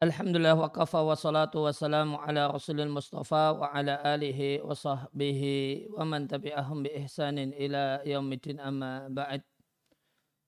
Alhamdulillah 0.00 0.56
wa 0.56 0.72
kafa 0.72 1.04
wa 1.04 1.12
salatu 1.12 1.60
wa 1.68 1.76
salamu 1.76 2.16
ala 2.24 2.48
rasulil 2.48 2.88
mustafa 2.88 3.52
wa 3.52 3.68
ala 3.68 4.00
alihi 4.00 4.64
wa 4.64 4.72
sahbihi 4.72 5.92
wa 5.92 6.08
man 6.08 6.24
tabi'ahum 6.24 6.88
bi 6.88 7.04
ihsanin 7.04 7.52
ila 7.52 8.00
yaumidin 8.08 8.64
amma 8.64 9.12
ba'd. 9.12 9.44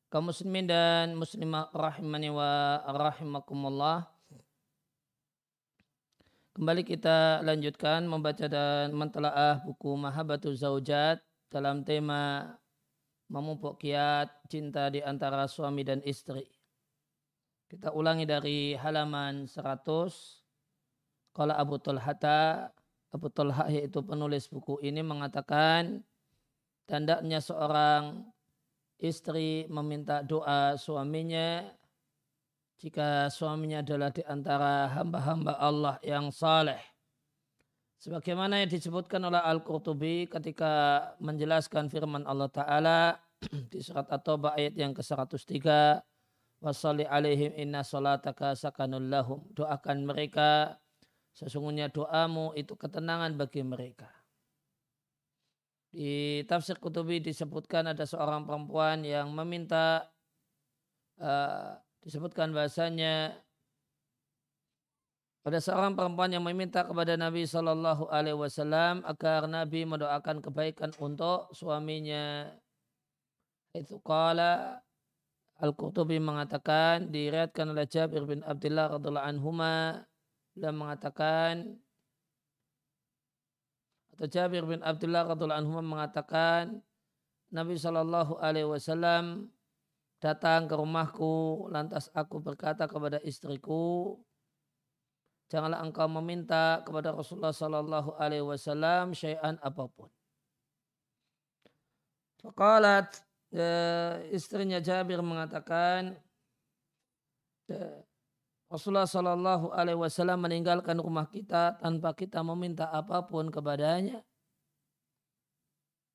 Kaum 0.08 0.32
muslimin 0.32 0.64
dan 0.64 1.12
muslimah 1.20 1.68
rahimani 1.76 2.32
wa 2.32 2.80
rahimakumullah. 2.96 4.08
Kembali 6.56 6.80
kita 6.88 7.44
lanjutkan 7.44 8.08
membaca 8.08 8.48
dan 8.48 8.96
mentelaah 8.96 9.60
buku 9.68 10.00
Mahabatu 10.00 10.56
Zaujat 10.56 11.20
dalam 11.52 11.84
tema 11.84 12.56
memupuk 13.28 13.84
kiat 13.84 14.32
cinta 14.48 14.88
di 14.88 15.04
antara 15.04 15.44
suami 15.44 15.84
dan 15.84 16.00
istri 16.08 16.61
kita 17.72 17.88
ulangi 17.96 18.28
dari 18.28 18.76
halaman 18.76 19.48
100. 19.48 19.80
Kalau 21.32 21.56
Abu 21.56 21.80
Talhata, 21.80 22.68
Abu 23.08 23.32
Talha 23.32 23.64
yaitu 23.72 24.04
penulis 24.04 24.44
buku 24.52 24.76
ini 24.84 25.00
mengatakan 25.00 26.04
tandanya 26.84 27.40
seorang 27.40 28.28
istri 29.00 29.64
meminta 29.72 30.20
doa 30.20 30.76
suaminya 30.76 31.64
jika 32.76 33.32
suaminya 33.32 33.80
adalah 33.80 34.12
di 34.12 34.20
antara 34.28 34.92
hamba-hamba 34.92 35.56
Allah 35.56 35.96
yang 36.04 36.28
saleh. 36.28 36.80
Sebagaimana 38.04 38.60
yang 38.60 38.68
disebutkan 38.68 39.24
oleh 39.24 39.40
Al-Qurtubi 39.40 40.28
ketika 40.28 41.00
menjelaskan 41.24 41.88
firman 41.88 42.28
Allah 42.28 42.52
Ta'ala 42.52 43.16
di 43.72 43.80
surat 43.80 44.12
At-Taubah 44.12 44.60
ayat 44.60 44.76
yang 44.76 44.92
ke-103 44.92 45.56
Wasalli 46.62 47.02
alaihim 47.02 47.50
inna 47.58 47.82
salataka 47.82 48.54
sakanul 48.54 49.10
lahum. 49.10 49.42
Doakan 49.50 50.06
mereka. 50.06 50.78
Sesungguhnya 51.34 51.90
doamu 51.90 52.54
itu 52.54 52.78
ketenangan 52.78 53.34
bagi 53.34 53.66
mereka. 53.66 54.06
Di 55.90 56.40
tafsir 56.46 56.78
kutubi 56.78 57.18
disebutkan 57.18 57.90
ada 57.90 58.06
seorang 58.06 58.46
perempuan 58.46 59.02
yang 59.02 59.28
meminta 59.34 60.06
uh, 61.20 61.76
disebutkan 62.00 62.54
bahasanya 62.54 63.36
ada 65.42 65.58
seorang 65.58 65.98
perempuan 65.98 66.30
yang 66.30 66.46
meminta 66.46 66.86
kepada 66.86 67.18
Nabi 67.18 67.42
Shallallahu 67.42 68.06
Alaihi 68.06 68.38
Wasallam 68.38 69.02
agar 69.02 69.50
Nabi 69.50 69.82
mendoakan 69.82 70.38
kebaikan 70.38 70.94
untuk 71.02 71.50
suaminya. 71.50 72.46
Itu 73.74 73.98
kala 74.04 74.78
Al-Qurtubi 75.62 76.18
mengatakan 76.18 77.14
diriatkan 77.14 77.70
oleh 77.70 77.86
Jabir 77.86 78.26
bin 78.26 78.42
Abdullah 78.42 78.98
radhiallahu 78.98 79.28
anhuma 79.30 80.02
beliau 80.58 80.74
mengatakan 80.74 81.78
atau 84.18 84.26
Jabir 84.26 84.66
bin 84.66 84.82
Abdullah 84.82 85.22
radhiallahu 85.22 85.62
anhuma 85.62 85.82
mengatakan 85.86 86.82
Nabi 87.54 87.78
Shallallahu 87.78 88.42
alaihi 88.42 88.66
wasallam 88.66 89.54
datang 90.18 90.66
ke 90.66 90.74
rumahku 90.74 91.70
lantas 91.70 92.10
aku 92.10 92.42
berkata 92.42 92.90
kepada 92.90 93.22
istriku 93.22 94.18
janganlah 95.46 95.78
engkau 95.78 96.10
meminta 96.10 96.82
kepada 96.82 97.14
Rasulullah 97.14 97.54
Shallallahu 97.54 98.18
alaihi 98.18 98.42
wasallam 98.42 99.14
syai'an 99.14 99.62
apa 99.62 99.84
pun. 99.86 100.10
Faqalat 102.42 103.22
istrinya 104.32 104.80
Jabir 104.80 105.20
mengatakan 105.20 106.16
Rasulullah 108.72 109.04
Shallallahu 109.04 109.76
Alaihi 109.76 110.00
Wasallam 110.00 110.48
meninggalkan 110.48 110.96
rumah 110.96 111.28
kita 111.28 111.76
tanpa 111.76 112.16
kita 112.16 112.40
meminta 112.40 112.88
apa 112.88 113.20
pun 113.28 113.52
kepadanya. 113.52 114.24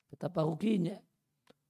Betapa 0.10 0.42
ruginya. 0.42 0.98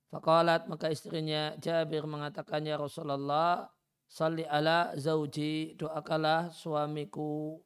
Fakalat 0.07 0.71
maka 0.71 0.87
istrinya 0.87 1.51
Jabir 1.59 2.07
mengatakan 2.07 2.63
ya 2.63 2.79
Rasulullah 2.79 3.67
salli 4.07 4.47
ala 4.47 4.95
zauji 4.95 5.75
doakalah 5.75 6.47
suamiku 6.55 7.59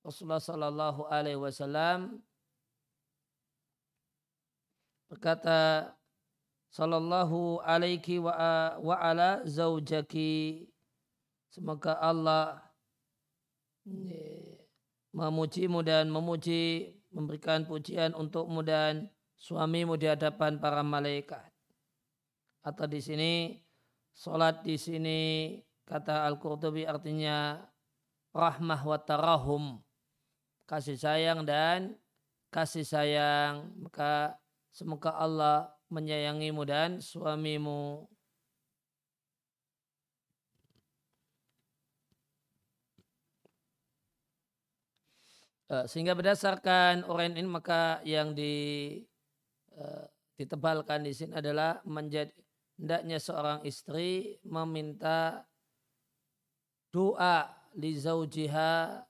Rasulullah 0.00 0.40
Shallallahu 0.40 1.04
Alaihi 1.12 1.36
Wasallam 1.36 2.24
berkata 5.12 5.92
sallallahu 6.70 7.60
alaihi 7.66 8.22
wa, 8.22 8.34
wa 8.78 8.96
ala 8.96 9.42
zaujaki. 9.46 10.66
Semoga 11.50 11.98
Allah 11.98 12.62
memujimu 15.10 15.82
dan 15.82 16.06
memuji, 16.06 16.94
memberikan 17.10 17.66
pujian 17.66 18.14
untukmu 18.14 18.62
dan 18.62 19.10
suamimu 19.34 19.98
di 19.98 20.06
hadapan 20.06 20.62
para 20.62 20.86
malaikat. 20.86 21.50
Atau 22.62 22.86
di 22.86 23.02
sini, 23.02 23.58
solat 24.14 24.62
di 24.62 24.78
sini 24.78 25.20
kata 25.88 26.28
Al-Qurtubi 26.30 26.86
artinya 26.86 27.58
rahmah 28.30 28.80
wa 28.86 28.98
tarahum. 29.02 29.64
Kasih 30.70 30.94
sayang 30.94 31.42
dan 31.42 31.98
kasih 32.54 32.86
sayang. 32.86 33.74
Maka 33.82 34.38
semoga 34.70 35.18
Allah 35.18 35.74
menyayangimu 35.90 36.62
dan 36.64 37.02
suamimu. 37.02 38.06
Eh, 45.70 45.86
sehingga 45.86 46.18
berdasarkan 46.18 47.06
orang 47.06 47.38
ini 47.38 47.46
maka 47.46 48.02
yang 48.02 48.34
di, 48.34 48.98
uh, 49.78 50.02
ditebalkan 50.34 51.06
di 51.06 51.14
sini 51.14 51.30
adalah 51.38 51.78
menjadi 51.86 52.34
hendaknya 52.74 53.22
seorang 53.22 53.62
istri 53.62 54.42
meminta 54.42 55.46
doa 56.90 57.46
li 57.78 57.94
zaujiha 57.94 59.04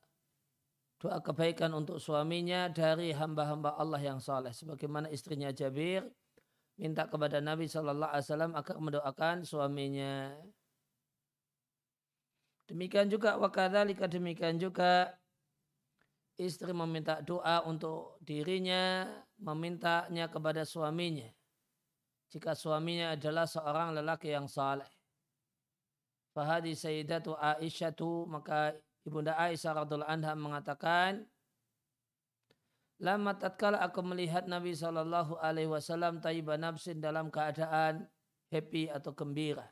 doa 1.00 1.18
kebaikan 1.24 1.72
untuk 1.72 1.97
suaminya 1.97 2.68
dari 2.68 3.16
hamba-hamba 3.16 3.80
Allah 3.80 4.02
yang 4.04 4.20
saleh 4.20 4.52
sebagaimana 4.52 5.08
istrinya 5.08 5.48
Jabir 5.48 6.04
minta 6.80 7.04
kepada 7.04 7.44
Nabi 7.44 7.68
Shallallahu 7.68 8.08
Alaihi 8.08 8.24
Wasallam 8.24 8.52
agar 8.56 8.76
mendoakan 8.80 9.36
suaminya. 9.44 10.32
Demikian 12.72 13.12
juga 13.12 13.36
wakadhalika 13.36 14.08
demikian 14.08 14.56
juga 14.56 15.12
istri 16.41 16.72
meminta 16.72 17.20
doa 17.20 17.60
untuk 17.68 18.16
dirinya, 18.24 19.04
memintanya 19.36 20.32
kepada 20.32 20.64
suaminya. 20.64 21.28
Jika 22.32 22.56
suaminya 22.56 23.12
adalah 23.12 23.44
seorang 23.44 23.92
lelaki 24.00 24.32
yang 24.32 24.48
saleh. 24.48 24.88
Fahadi 26.32 26.72
Sayyidatu 26.72 27.36
Aisyatu 27.36 28.24
maka 28.24 28.72
Ibunda 29.04 29.36
Aisyah 29.36 29.84
radhiallahu 29.84 30.08
anha 30.08 30.32
mengatakan 30.38 31.26
Lama 33.00 33.33
tatkala 33.33 33.81
aku 33.81 34.05
melihat 34.05 34.44
Nabi 34.44 34.77
Shallallahu 34.77 35.41
Alaihi 35.41 35.72
Wasallam 35.72 36.21
taiba 36.21 36.61
nafsin 36.61 37.00
dalam 37.00 37.33
keadaan 37.33 38.05
happy 38.53 38.93
atau 38.93 39.16
gembira. 39.16 39.65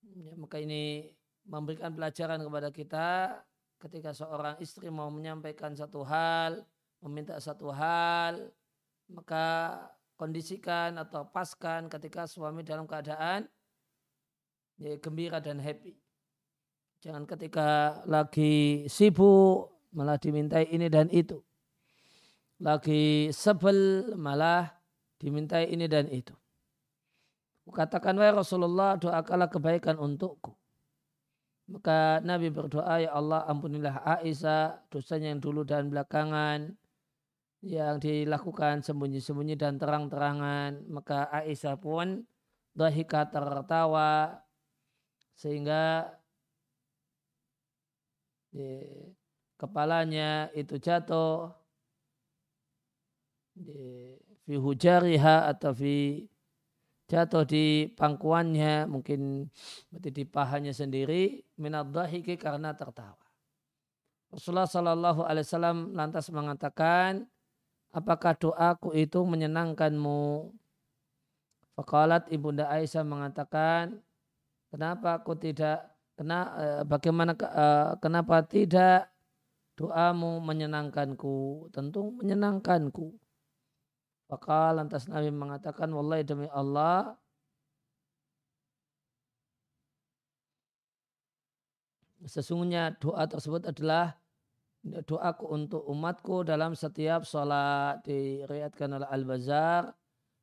Ya, 0.00 0.32
maka 0.40 0.64
ini 0.64 1.12
memberikan 1.44 1.92
pelajaran 1.92 2.40
kepada 2.40 2.72
kita 2.72 3.08
ketika 3.84 4.16
seorang 4.16 4.56
istri 4.64 4.88
mau 4.88 5.12
menyampaikan 5.12 5.76
satu 5.76 6.00
hal, 6.08 6.64
meminta 7.04 7.36
satu 7.36 7.68
hal, 7.68 8.48
maka 9.12 9.76
kondisikan 10.16 10.96
atau 10.96 11.28
paskan 11.28 11.92
ketika 11.92 12.24
suami 12.24 12.64
dalam 12.64 12.88
keadaan 12.88 13.44
ya, 14.80 14.96
gembira 14.96 15.36
dan 15.36 15.60
happy. 15.60 16.00
Jangan 17.04 17.28
ketika 17.28 18.00
lagi 18.08 18.88
sibuk 18.88 19.68
malah 19.92 20.16
dimintai 20.16 20.64
ini 20.72 20.88
dan 20.88 21.12
itu 21.12 21.44
lagi 22.58 23.30
sebel 23.30 24.10
malah 24.18 24.66
dimintai 25.18 25.70
ini 25.70 25.86
dan 25.86 26.10
itu. 26.10 26.34
Katakan 27.68 28.16
wahai 28.16 28.32
Rasulullah 28.32 28.96
doakanlah 28.96 29.52
kebaikan 29.52 30.00
untukku. 30.00 30.56
Maka 31.68 32.24
Nabi 32.24 32.48
berdoa 32.48 32.96
ya 32.96 33.12
Allah 33.12 33.44
ampunilah 33.44 34.00
Aisyah 34.00 34.88
dosanya 34.88 35.36
yang 35.36 35.40
dulu 35.44 35.68
dan 35.68 35.92
belakangan 35.92 36.72
yang 37.60 38.00
dilakukan 38.00 38.80
sembunyi-sembunyi 38.80 39.60
dan 39.60 39.76
terang-terangan. 39.76 40.88
Maka 40.88 41.28
Aisyah 41.28 41.76
pun 41.76 42.24
dahika 42.72 43.28
tertawa 43.28 44.40
sehingga 45.36 46.08
ya, 48.56 48.80
kepalanya 49.60 50.48
itu 50.56 50.80
jatuh 50.80 51.52
fi 54.46 54.54
hujariha 54.56 55.50
atau 55.50 55.72
fi 55.74 56.24
jatuh 57.08 57.48
di 57.48 57.88
pangkuannya 57.96 58.84
mungkin 58.84 59.48
berarti 59.88 60.10
di 60.12 60.24
pahanya 60.28 60.72
sendiri 60.76 61.40
minad 61.56 61.88
karena 62.36 62.76
tertawa. 62.76 63.28
Rasulullah 64.28 64.68
Shallallahu 64.68 65.24
Alaihi 65.24 65.44
Wasallam 65.48 65.78
lantas 65.96 66.28
mengatakan, 66.28 67.24
apakah 67.96 68.36
doaku 68.36 68.92
itu 68.92 69.24
menyenangkanmu? 69.24 70.52
Fakalat 71.72 72.28
ibunda 72.28 72.68
Aisyah 72.68 73.06
mengatakan, 73.08 74.04
kenapa 74.68 75.22
aku 75.22 75.32
tidak, 75.32 75.88
kena, 76.12 76.52
eh, 76.60 76.82
bagaimana, 76.84 77.32
eh, 77.38 77.90
kenapa 78.04 78.44
tidak 78.44 79.08
doamu 79.78 80.44
menyenangkanku? 80.44 81.70
Tentu 81.72 82.12
menyenangkanku. 82.20 83.16
Maka 84.28 84.76
lantas 84.76 85.08
Nabi 85.08 85.32
mengatakan, 85.32 85.88
Wallahi 85.88 86.22
demi 86.24 86.48
Allah, 86.52 87.16
sesungguhnya 92.28 92.92
doa 93.00 93.24
tersebut 93.24 93.64
adalah 93.72 94.20
doaku 94.84 95.48
untuk 95.48 95.82
umatku 95.88 96.44
dalam 96.44 96.76
setiap 96.76 97.24
sholat. 97.24 98.04
Diriatkan 98.04 99.00
oleh 99.00 99.08
Al-Bazar 99.08 99.88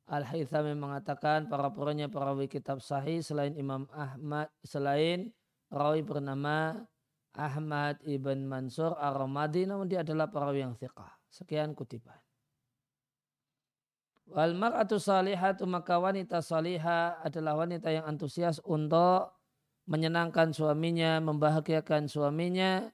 Al-Haythami 0.06 0.74
mengatakan 0.74 1.46
para 1.50 1.70
perannya 1.70 2.06
perawi 2.10 2.46
kitab 2.46 2.78
sahih 2.78 3.22
selain 3.22 3.54
Imam 3.58 3.90
Ahmad 3.90 4.50
selain 4.62 5.34
rawi 5.66 6.06
bernama 6.06 6.78
Ahmad 7.34 7.98
ibn 8.06 8.46
Mansur 8.46 8.94
Ar-Ramadi 8.94 9.66
namun 9.66 9.90
dia 9.90 10.06
adalah 10.06 10.30
perawi 10.30 10.62
yang 10.62 10.78
thiqah. 10.78 11.10
Sekian 11.26 11.74
kutipan 11.74 12.25
Wal 14.26 14.58
mar'atu 14.58 14.98
salihatu 14.98 15.70
maka 15.70 16.02
wanita 16.02 16.42
salihah 16.42 17.22
adalah 17.22 17.62
wanita 17.62 17.94
yang 17.94 18.04
antusias 18.10 18.58
untuk 18.66 19.30
menyenangkan 19.86 20.50
suaminya, 20.50 21.22
membahagiakan 21.22 22.10
suaminya 22.10 22.90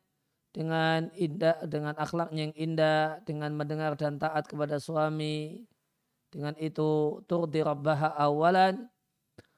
dengan 0.52 1.08
indah, 1.16 1.56
dengan 1.64 1.96
akhlaknya 1.96 2.52
yang 2.52 2.56
indah, 2.56 3.24
dengan 3.24 3.56
mendengar 3.56 3.96
dan 3.96 4.20
taat 4.20 4.44
kepada 4.44 4.76
suami. 4.76 5.64
Dengan 6.28 6.52
itu 6.60 7.20
turdi 7.28 7.64
rabbaha 7.64 8.12
awalan 8.16 8.88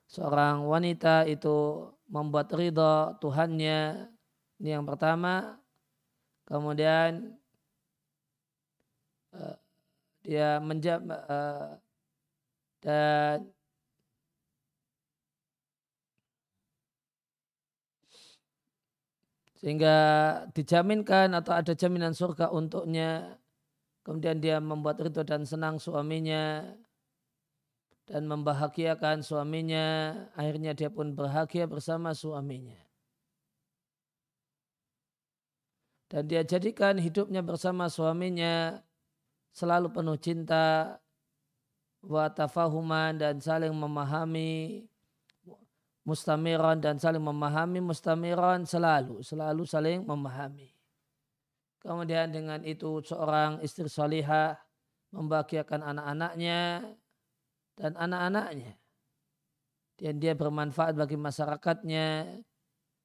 seorang 0.07 0.63
wanita 0.67 1.27
itu 1.27 1.91
membuat 2.07 2.55
ridho 2.55 3.19
Tuhannya. 3.19 4.11
Ini 4.63 4.79
yang 4.79 4.87
pertama. 4.87 5.59
Kemudian 6.47 7.35
eh, 9.35 9.57
dia 10.25 10.57
menjam 10.57 11.05
uh, 11.13 11.77
dan 12.81 13.45
sehingga 19.61 19.97
dijaminkan 20.57 21.33
atau 21.37 21.53
ada 21.57 21.73
jaminan 21.77 22.17
surga 22.17 22.53
untuknya. 22.53 23.37
Kemudian 24.05 24.37
dia 24.37 24.61
membuat 24.61 25.01
ridho 25.01 25.25
dan 25.25 25.49
senang 25.49 25.81
suaminya 25.81 26.77
dan 28.05 28.29
membahagiakan 28.29 29.25
suaminya. 29.25 30.13
Akhirnya 30.37 30.77
dia 30.77 30.93
pun 30.93 31.17
bahagia 31.17 31.65
bersama 31.65 32.13
suaminya. 32.13 32.77
Dan 36.13 36.29
dia 36.29 36.45
jadikan 36.45 37.01
hidupnya 37.01 37.41
bersama 37.41 37.89
suaminya 37.89 38.85
selalu 39.55 39.95
penuh 39.95 40.19
cinta 40.19 40.99
wa 42.03 42.27
tafahuman 42.29 43.17
dan 43.17 43.39
saling 43.39 43.73
memahami 43.73 44.85
mustamiran 46.05 46.77
dan 46.77 47.01
saling 47.01 47.23
memahami 47.23 47.81
mustamiran 47.81 48.67
selalu 48.67 49.25
selalu 49.25 49.63
saling 49.65 50.05
memahami. 50.05 50.75
Kemudian 51.81 52.33
dengan 52.33 52.61
itu 52.65 53.01
seorang 53.05 53.61
istri 53.61 53.89
salihah 53.89 54.57
membahagiakan 55.13 55.85
anak-anaknya 55.85 56.93
dan 57.77 57.93
anak-anaknya. 57.95 58.73
Dan 59.95 60.19
dia 60.19 60.35
bermanfaat 60.35 60.99
bagi 60.99 61.15
masyarakatnya 61.15 62.41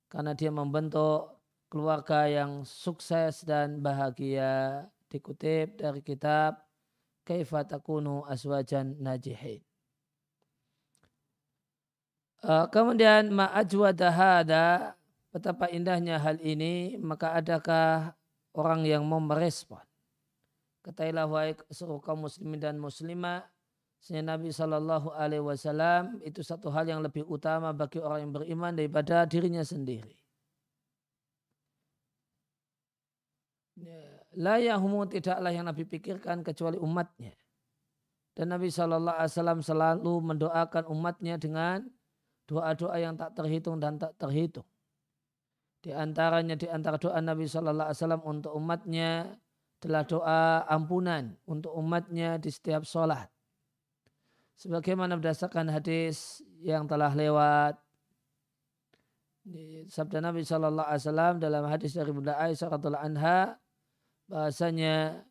karena 0.09 0.31
dia 0.33 0.49
membentuk 0.49 1.37
keluarga 1.69 2.25
yang 2.25 2.65
sukses 2.65 3.45
dan 3.45 3.77
bahagia 3.77 4.89
dikutip 5.09 5.81
dari 5.81 6.01
kitab 6.05 6.61
Kaifa 7.25 7.61
takunu 7.61 8.25
aswajan 8.25 8.97
najihin. 8.97 9.61
Uh, 12.39 12.65
kemudian 12.71 13.29
ma'ajwada 13.35 14.09
hada 14.09 14.95
betapa 15.29 15.67
indahnya 15.67 16.15
hal 16.15 16.39
ini 16.39 16.95
maka 16.95 17.35
adakah 17.35 18.15
orang 18.55 18.87
yang 18.87 19.03
mau 19.03 19.19
merespon 19.19 19.83
Katailah 20.79 21.27
wahai 21.27 21.59
seluruh 21.67 21.99
kaum 21.99 22.23
muslimin 22.23 22.63
dan 22.63 22.79
muslimah 22.79 23.43
Sehingga 23.99 24.39
Nabi 24.39 24.55
Shallallahu 24.55 25.11
Alaihi 25.11 25.43
Wasallam 25.43 26.23
itu 26.23 26.39
satu 26.39 26.71
hal 26.71 26.87
yang 26.87 27.03
lebih 27.03 27.27
utama 27.27 27.75
bagi 27.75 27.99
orang 27.99 28.23
yang 28.23 28.31
beriman 28.31 28.71
daripada 28.71 29.27
dirinya 29.27 29.59
sendiri. 29.59 30.15
Ya 34.29 34.37
la 34.37 34.55
yahumu 34.61 35.09
tidaklah 35.09 35.49
yang 35.49 35.65
Nabi 35.65 35.85
pikirkan 35.89 36.45
kecuali 36.45 36.77
umatnya. 36.77 37.33
Dan 38.37 38.53
Nabi 38.53 38.69
SAW 38.71 39.59
selalu 39.59 40.13
mendoakan 40.21 40.83
umatnya 40.87 41.35
dengan 41.35 41.83
doa-doa 42.45 42.95
yang 43.01 43.17
tak 43.17 43.35
terhitung 43.35 43.81
dan 43.81 43.97
tak 43.99 44.15
terhitung. 44.15 44.65
Di 45.79 45.91
antaranya 45.95 46.55
di 46.59 46.67
antara 46.67 46.99
doa 46.99 47.19
Nabi 47.19 47.47
SAW 47.47 48.19
untuk 48.23 48.55
umatnya 48.55 49.39
adalah 49.79 50.03
doa 50.03 50.41
ampunan 50.67 51.35
untuk 51.47 51.71
umatnya 51.71 52.35
di 52.35 52.51
setiap 52.51 52.83
sholat. 52.83 53.31
Sebagaimana 54.59 55.15
berdasarkan 55.15 55.71
hadis 55.71 56.43
yang 56.59 56.83
telah 56.83 57.15
lewat 57.15 57.79
sabda 59.87 60.19
Nabi 60.19 60.43
SAW 60.43 61.39
dalam 61.39 61.63
hadis 61.71 61.95
dari 61.95 62.11
Bunda 62.11 62.35
Aisyah 62.35 62.75
radhiallahu 62.75 63.07
anha 63.07 63.55
bahasanya 64.29 65.25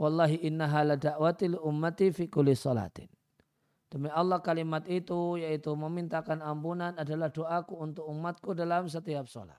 wallahi 0.00 0.40
innaha 0.40 0.82
la 0.88 0.96
da'watil 0.96 1.60
ummati 1.60 2.08
fi 2.10 2.26
kulli 2.32 2.56
salatin. 2.56 3.06
Demi 3.88 4.08
Allah 4.12 4.40
kalimat 4.44 4.84
itu 4.88 5.40
yaitu 5.40 5.72
memintakan 5.72 6.44
ampunan 6.44 6.92
adalah 6.96 7.32
doaku 7.32 7.76
untuk 7.76 8.04
umatku 8.04 8.52
dalam 8.52 8.84
setiap 8.84 9.24
sholat. 9.24 9.56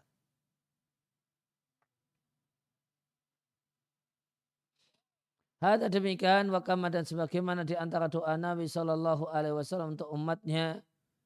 Hada 5.59 5.91
demikian 5.91 6.47
wakama 6.55 6.87
dan 6.87 7.03
sebagaimana 7.03 7.67
di 7.67 7.75
antara 7.75 8.07
doa 8.07 8.39
Nabi 8.39 8.63
Shallallahu 8.63 9.27
Alaihi 9.27 9.51
Wasallam 9.59 9.99
untuk 9.99 10.07
umatnya 10.07 10.79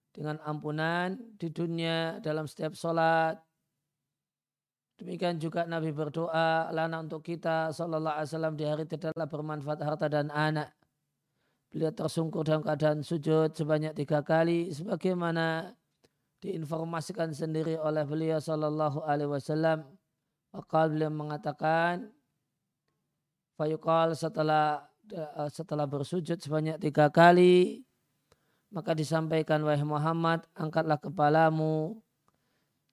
dengan 0.10 0.42
ampunan 0.42 1.14
di 1.38 1.54
dunia 1.54 2.18
dalam 2.18 2.50
setiap 2.50 2.74
sholat 2.74 3.38
Demikian 5.04 5.36
juga 5.36 5.68
Nabi 5.68 5.92
berdoa 5.92 6.72
lana 6.72 7.04
untuk 7.04 7.28
kita 7.28 7.76
sallallahu 7.76 8.16
alaihi 8.16 8.30
wasallam 8.32 8.56
di 8.56 8.64
hari 8.64 8.88
tidaklah 8.88 9.28
bermanfaat 9.28 9.84
harta 9.84 10.08
dan 10.08 10.32
anak. 10.32 10.72
Beliau 11.76 11.92
tersungkur 11.92 12.48
dalam 12.48 12.64
keadaan 12.64 13.04
sujud 13.04 13.52
sebanyak 13.52 13.92
tiga 14.00 14.24
kali 14.24 14.72
sebagaimana 14.72 15.76
diinformasikan 16.40 17.36
sendiri 17.36 17.76
oleh 17.76 18.08
beliau 18.08 18.40
sallallahu 18.40 19.04
alaihi 19.04 19.28
wasallam. 19.28 19.84
Maka 20.56 20.88
beliau 20.88 21.12
mengatakan 21.12 22.08
Fayuqal 23.60 24.16
setelah 24.16 24.88
setelah 25.52 25.84
bersujud 25.84 26.40
sebanyak 26.40 26.80
tiga 26.80 27.12
kali 27.12 27.84
maka 28.72 28.96
disampaikan 28.96 29.60
wahai 29.62 29.84
Muhammad 29.84 30.48
angkatlah 30.56 30.96
kepalamu 30.98 32.00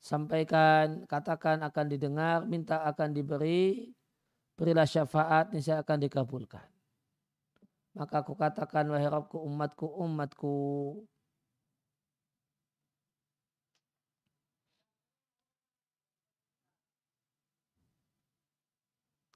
sampaikan, 0.01 1.05
katakan 1.05 1.61
akan 1.61 1.87
didengar, 1.93 2.49
minta 2.49 2.81
akan 2.89 3.13
diberi, 3.13 3.93
berilah 4.57 4.89
syafaat, 4.89 5.53
niscaya 5.53 5.85
akan 5.85 5.99
dikabulkan. 6.01 6.69
Maka 7.95 8.25
aku 8.25 8.33
katakan, 8.39 8.89
wahai 8.89 9.09
Rabbku, 9.13 9.37
umatku, 9.45 9.87
umatku. 10.01 10.57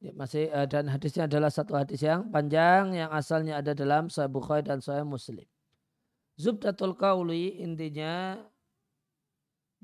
Ya, 0.05 0.13
masih 0.13 0.53
uh, 0.53 0.69
dan 0.69 0.85
hadisnya 0.93 1.25
adalah 1.25 1.49
satu 1.49 1.81
hadis 1.81 2.05
yang 2.05 2.29
panjang 2.29 2.93
yang 2.93 3.09
asalnya 3.09 3.57
ada 3.65 3.73
dalam 3.73 4.13
Sahih 4.13 4.29
Bukhari 4.29 4.61
dan 4.61 4.85
Sahih 4.85 5.01
Muslim. 5.01 5.49
Zubdatul 6.37 6.93
Qauli 6.93 7.65
intinya 7.65 8.37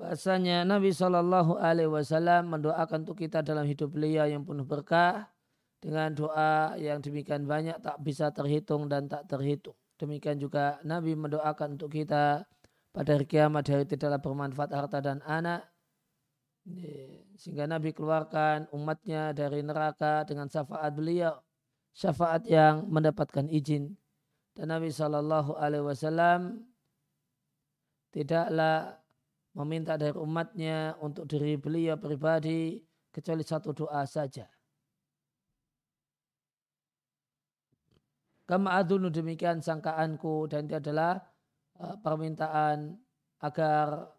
bahasanya 0.01 0.65
Nabi 0.65 0.97
Shallallahu 0.97 1.61
Alaihi 1.61 1.93
Wasallam 1.93 2.57
mendoakan 2.57 3.05
untuk 3.05 3.21
kita 3.21 3.45
dalam 3.45 3.69
hidup 3.69 3.93
beliau 3.93 4.25
yang 4.25 4.49
penuh 4.49 4.65
berkah 4.65 5.29
dengan 5.77 6.09
doa 6.17 6.73
yang 6.81 7.05
demikian 7.05 7.45
banyak 7.45 7.77
tak 7.85 8.01
bisa 8.01 8.33
terhitung 8.33 8.89
dan 8.89 9.13
tak 9.13 9.29
terhitung. 9.29 9.77
Demikian 10.01 10.41
juga 10.41 10.81
Nabi 10.89 11.13
mendoakan 11.13 11.77
untuk 11.77 11.93
kita 11.93 12.49
pada 12.97 13.11
hari 13.13 13.29
kiamat 13.29 13.69
dari 13.69 13.85
tidaklah 13.85 14.17
bermanfaat 14.17 14.71
harta 14.73 14.99
dan 15.05 15.21
anak. 15.29 15.69
Sehingga 17.37 17.69
Nabi 17.69 17.93
keluarkan 17.93 18.73
umatnya 18.73 19.37
dari 19.37 19.61
neraka 19.61 20.25
dengan 20.25 20.49
syafaat 20.49 20.97
beliau. 20.97 21.37
Syafaat 21.93 22.49
yang 22.49 22.89
mendapatkan 22.89 23.49
izin. 23.49 23.93
Dan 24.57 24.73
Nabi 24.73 24.93
Shallallahu 24.93 25.57
Alaihi 25.57 25.85
Wasallam 25.85 26.65
tidaklah 28.13 29.00
meminta 29.55 29.99
dari 29.99 30.15
umatnya 30.15 30.95
untuk 31.03 31.27
diri 31.27 31.59
beliau 31.59 31.99
pribadi 31.99 32.79
kecuali 33.11 33.43
satu 33.43 33.75
doa 33.75 34.07
saja. 34.07 34.47
Kama 38.47 38.75
adunu 38.75 39.11
demikian 39.15 39.63
sangkaanku 39.63 40.51
dan 40.51 40.67
dia 40.67 40.83
adalah 40.83 41.23
uh, 41.79 41.95
permintaan 42.03 42.99
agar 43.39 44.11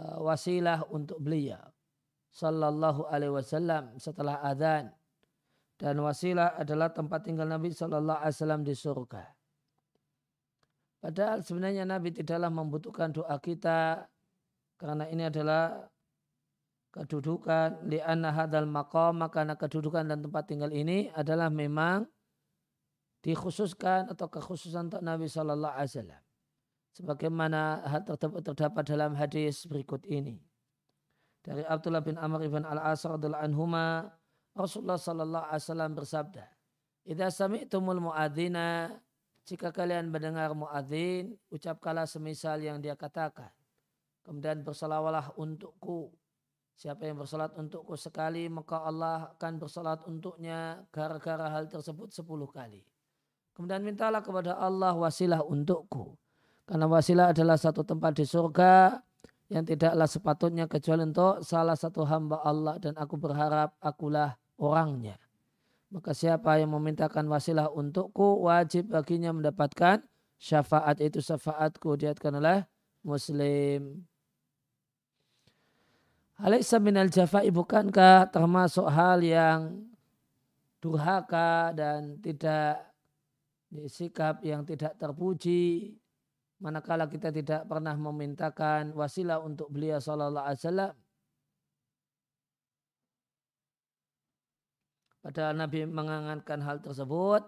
uh, 0.00 0.18
wasilah 0.24 0.88
untuk 0.88 1.20
beliau 1.20 1.60
sallallahu 2.32 3.06
alaihi 3.06 3.30
wasallam 3.30 3.94
setelah 4.00 4.40
adzan 4.42 4.90
dan 5.78 5.94
wasilah 6.00 6.56
adalah 6.58 6.90
tempat 6.90 7.28
tinggal 7.28 7.46
Nabi 7.46 7.70
sallallahu 7.70 8.18
alaihi 8.24 8.34
wasallam 8.34 8.62
di 8.64 8.74
surga. 8.74 9.22
Padahal 11.04 11.44
sebenarnya 11.44 11.84
Nabi 11.84 12.16
tidaklah 12.16 12.48
membutuhkan 12.48 13.12
doa 13.12 13.36
kita 13.36 14.08
karena 14.76 15.06
ini 15.08 15.26
adalah 15.26 15.86
kedudukan 16.94 17.90
di 17.90 17.98
hadal 17.98 18.70
maqam 18.70 19.18
maka 19.18 19.42
kedudukan 19.58 20.06
dan 20.06 20.22
tempat 20.22 20.46
tinggal 20.46 20.70
ini 20.70 21.10
adalah 21.10 21.50
memang 21.50 22.06
dikhususkan 23.24 24.12
atau 24.12 24.30
kekhususan 24.30 24.92
untuk 24.92 25.02
Nabi 25.02 25.26
Shallallahu 25.26 25.74
Alaihi 25.74 25.90
Wasallam. 25.96 26.22
Sebagaimana 26.94 27.82
hal 27.90 28.06
tersebut 28.06 28.44
terdapat 28.46 28.86
dalam 28.86 29.18
hadis 29.18 29.66
berikut 29.66 30.06
ini. 30.06 30.38
Dari 31.42 31.66
Abdullah 31.66 32.04
bin 32.04 32.14
Amr 32.14 32.46
ibn 32.46 32.62
al-As 32.62 33.02
anhuma 33.08 34.14
Rasulullah 34.54 35.00
Shallallahu 35.00 35.50
Alaihi 35.50 35.64
Wasallam 35.66 35.92
bersabda, 35.98 36.44
"Idza 37.10 37.32
sami'tumul 37.34 37.98
muadzina 37.98 38.94
jika 39.44 39.68
kalian 39.68 40.08
mendengar 40.08 40.56
muadzin, 40.56 41.36
ucapkanlah 41.52 42.08
semisal 42.08 42.64
yang 42.64 42.80
dia 42.80 42.96
katakan. 42.96 43.52
Kemudian 44.24 44.64
bersalawalah 44.64 45.36
untukku. 45.36 46.08
Siapa 46.74 47.06
yang 47.06 47.22
bersalat 47.22 47.54
untukku 47.54 47.94
sekali, 47.94 48.50
maka 48.50 48.82
Allah 48.82 49.30
akan 49.38 49.62
bersalat 49.62 50.02
untuknya 50.10 50.82
gara-gara 50.90 51.46
hal 51.46 51.70
tersebut 51.70 52.10
sepuluh 52.10 52.50
kali. 52.50 52.82
Kemudian 53.54 53.86
mintalah 53.86 54.18
kepada 54.24 54.58
Allah 54.58 54.90
wasilah 54.98 55.46
untukku. 55.46 56.18
Karena 56.66 56.90
wasilah 56.90 57.30
adalah 57.30 57.54
satu 57.54 57.86
tempat 57.86 58.18
di 58.18 58.26
surga 58.26 58.98
yang 59.52 59.62
tidaklah 59.62 60.08
sepatutnya 60.08 60.66
kecuali 60.66 61.04
untuk 61.06 61.44
salah 61.44 61.76
satu 61.78 62.02
hamba 62.08 62.42
Allah 62.42 62.80
dan 62.82 62.98
aku 62.98 63.20
berharap 63.20 63.76
akulah 63.78 64.34
orangnya. 64.58 65.20
Maka 65.94 66.10
siapa 66.10 66.58
yang 66.58 66.74
memintakan 66.74 67.28
wasilah 67.30 67.70
untukku 67.70 68.42
wajib 68.42 68.90
baginya 68.90 69.30
mendapatkan 69.30 70.02
syafaat 70.40 70.98
itu 70.98 71.22
syafaatku 71.22 71.94
diatkan 71.94 72.34
oleh 72.34 72.66
muslim. 73.06 74.02
Alaysa 76.34 76.82
minal 76.82 77.06
jafa'i 77.06 77.54
bukankah 77.54 78.26
termasuk 78.34 78.90
hal 78.90 79.22
yang 79.22 79.86
durhaka 80.82 81.70
dan 81.72 82.18
tidak 82.18 82.90
sikap 83.86 84.42
yang 84.42 84.66
tidak 84.66 84.98
terpuji 84.98 85.94
manakala 86.62 87.10
kita 87.10 87.34
tidak 87.34 87.66
pernah 87.66 87.94
memintakan 87.98 88.94
wasilah 88.94 89.42
untuk 89.42 89.70
beliau 89.70 89.98
sallallahu 89.98 90.46
alaihi 90.46 90.62
wasallam 90.62 90.94
padahal 95.22 95.54
Nabi 95.58 95.80
mengangankan 95.90 96.58
hal 96.62 96.78
tersebut 96.78 97.42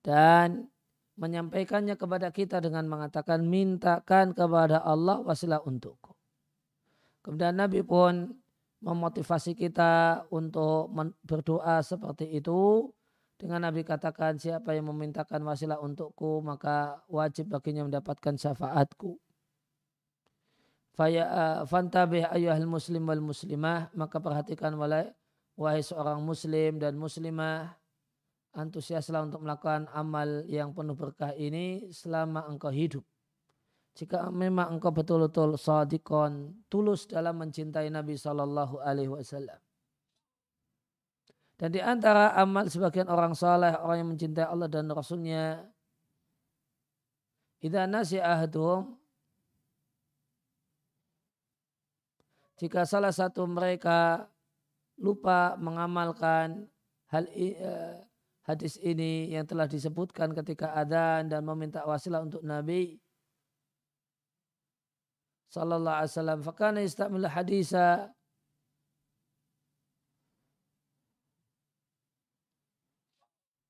dan 0.00 0.70
menyampaikannya 1.16 1.96
kepada 1.96 2.28
kita 2.32 2.60
dengan 2.60 2.88
mengatakan 2.88 3.44
mintakan 3.44 4.36
kepada 4.36 4.84
Allah 4.84 5.24
wasilah 5.24 5.60
untukku. 5.64 6.15
Kemudian 7.26 7.58
Nabi 7.58 7.82
pun 7.82 8.38
memotivasi 8.86 9.58
kita 9.58 10.22
untuk 10.30 10.94
berdoa 11.26 11.82
seperti 11.82 12.38
itu 12.38 12.86
dengan 13.34 13.66
Nabi 13.66 13.82
katakan 13.82 14.38
siapa 14.38 14.78
yang 14.78 14.86
memintakan 14.94 15.42
wasilah 15.42 15.82
untukku 15.82 16.38
maka 16.38 17.02
wajib 17.10 17.50
baginya 17.50 17.82
mendapatkan 17.82 18.38
syafaatku. 18.38 19.18
Faya 20.94 21.26
uh, 21.26 21.58
fantabih 21.66 22.30
ayuhal 22.30 22.70
muslim 22.70 23.10
wal 23.10 23.20
muslimah 23.20 23.90
maka 23.92 24.22
perhatikan 24.22 24.78
wahai, 24.78 25.10
wahai 25.58 25.82
seorang 25.82 26.22
muslim 26.22 26.78
dan 26.78 26.94
muslimah 26.94 27.74
antusiaslah 28.54 29.26
untuk 29.26 29.42
melakukan 29.42 29.90
amal 29.92 30.46
yang 30.46 30.70
penuh 30.70 30.94
berkah 30.94 31.34
ini 31.34 31.90
selama 31.90 32.46
engkau 32.46 32.70
hidup. 32.70 33.02
Jika 33.96 34.28
memang 34.28 34.76
engkau 34.76 34.92
betul-betul 34.92 35.56
sadikon, 35.56 36.52
tulus 36.68 37.08
dalam 37.08 37.40
mencintai 37.40 37.88
Nabi 37.88 38.20
Shallallahu 38.20 38.84
Alaihi 38.84 39.08
Wasallam. 39.08 39.56
Dan 41.56 41.72
di 41.72 41.80
antara 41.80 42.36
amal 42.36 42.68
sebagian 42.68 43.08
orang 43.08 43.32
saleh, 43.32 43.72
orang 43.80 44.04
yang 44.04 44.10
mencintai 44.12 44.44
Allah 44.44 44.68
dan 44.68 44.92
Rasulnya, 44.92 45.64
Idza 47.64 47.88
nasi 47.88 48.20
ahadum 48.20 49.00
jika 52.60 52.84
salah 52.84 53.08
satu 53.10 53.48
mereka 53.48 54.28
lupa 55.00 55.56
mengamalkan 55.56 56.68
hal 57.08 57.24
uh, 57.32 57.96
hadis 58.44 58.76
ini 58.84 59.32
yang 59.32 59.48
telah 59.48 59.64
disebutkan 59.64 60.36
ketika 60.36 60.76
adzan 60.76 61.32
dan 61.32 61.42
meminta 61.48 61.80
wasilah 61.88 62.22
untuk 62.22 62.44
Nabi 62.44 63.00
sallallahu 65.50 65.96
alaihi 66.02 66.12
wasallam. 66.12 66.38
Fakana 66.42 66.80
istamil 66.82 67.26
hadisa. 67.28 68.10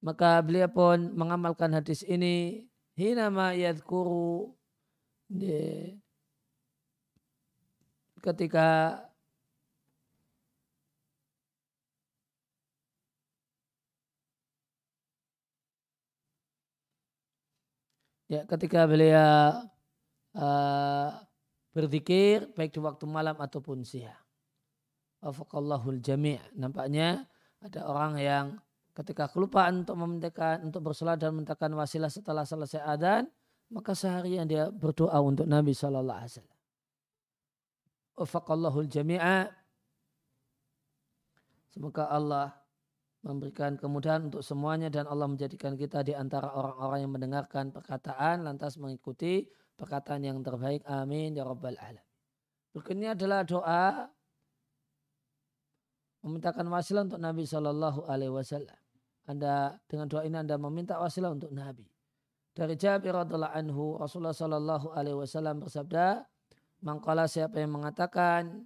Maka 0.04 0.38
beliau 0.47 0.71
pun 0.71 1.11
mengamalkan 1.18 1.75
hadis 1.75 2.06
ini. 2.06 2.68
Hinama 2.97 3.52
yadkuru 3.52 4.54
ketika 8.25 8.66
ya 18.26 18.42
ketika 18.50 18.87
beliau 18.90 19.66
uh, 20.35 21.25
berzikir 21.76 22.49
baik 22.56 22.73
di 22.73 22.80
waktu 22.80 23.04
malam 23.04 23.37
ataupun 23.37 23.85
siang. 23.85 24.16
Wafaqallahul 25.21 26.00
jami' 26.00 26.40
nampaknya 26.56 27.28
ada 27.61 27.85
orang 27.85 28.16
yang 28.16 28.47
ketika 28.97 29.28
kelupaan 29.28 29.85
untuk 29.85 30.00
memintakan 30.00 30.64
untuk 30.64 30.80
bersolat 30.80 31.21
dan 31.21 31.37
memintakan 31.37 31.76
wasilah 31.76 32.09
setelah 32.09 32.49
selesai 32.49 32.80
adzan 32.80 33.28
maka 33.68 33.92
seharian 33.92 34.49
dia 34.49 34.73
berdoa 34.73 35.21
untuk 35.21 35.45
Nabi 35.45 35.76
Shallallahu 35.76 36.16
Alaihi 36.16 36.33
Wasallam. 36.33 36.59
Ufaqallahul 38.16 38.88
jami'a. 38.88 39.52
Semoga 41.76 42.09
Allah 42.09 42.56
memberikan 43.21 43.76
kemudahan 43.76 44.33
untuk 44.33 44.40
semuanya 44.40 44.88
dan 44.88 45.04
Allah 45.11 45.28
menjadikan 45.28 45.76
kita 45.76 46.00
di 46.00 46.16
antara 46.16 46.49
orang-orang 46.56 47.04
yang 47.04 47.12
mendengarkan 47.12 47.75
perkataan 47.75 48.49
lantas 48.49 48.80
mengikuti 48.80 49.45
perkataan 49.76 50.25
yang 50.25 50.40
terbaik. 50.40 50.83
Amin 50.88 51.37
ya 51.37 51.45
rabbal 51.45 51.76
alamin. 51.76 52.04
Berikutnya 52.73 53.16
adalah 53.16 53.45
doa 53.45 54.09
memintakan 56.25 56.66
wasilah 56.68 57.06
untuk 57.06 57.23
Nabi 57.23 57.47
Shallallahu 57.47 58.09
Alaihi 58.11 58.33
Wasallam. 58.35 58.80
Anda 59.26 59.75
dengan 59.90 60.06
doa 60.06 60.23
ini 60.23 60.38
Anda 60.38 60.56
meminta 60.56 60.99
wasilah 60.99 61.35
untuk 61.35 61.50
Nabi. 61.50 61.87
Dari 62.56 62.73
Jabir 62.73 63.12
radhiallahu 63.12 63.52
anhu 63.52 63.85
Rasulullah 64.00 64.33
sallallahu 64.33 64.97
alaihi 64.97 65.12
wasallam 65.12 65.61
bersabda, 65.61 66.25
"Mangkala 66.80 67.28
siapa 67.28 67.61
yang 67.61 67.76
mengatakan 67.76 68.64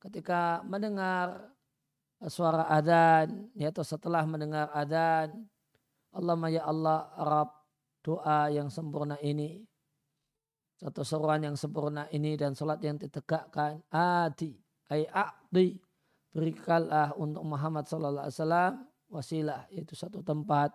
ketika 0.00 0.64
mendengar 0.64 1.52
suara 2.24 2.64
adzan 2.72 3.52
yaitu 3.52 3.84
setelah 3.84 4.24
mendengar 4.24 4.72
adzan, 4.72 5.44
Allahumma 6.08 6.48
ya 6.48 6.64
Allah 6.64 7.12
Arab 7.20 7.52
doa 8.00 8.48
yang 8.48 8.72
sempurna 8.72 9.20
ini 9.20 9.67
satu 10.78 11.02
seruan 11.02 11.42
yang 11.42 11.58
sempurna 11.58 12.06
ini 12.14 12.38
dan 12.38 12.54
salat 12.54 12.78
yang 12.86 12.94
ditegakkan 12.94 13.82
adi 13.90 14.54
ay 14.94 15.04
a'di 15.10 15.74
berikanlah 16.30 17.18
untuk 17.18 17.42
Muhammad 17.42 17.90
sallallahu 17.90 18.30
alaihi 18.30 18.38
wasallam 18.38 18.72
wasilah 19.10 19.60
yaitu 19.74 19.98
satu 19.98 20.22
tempat 20.22 20.70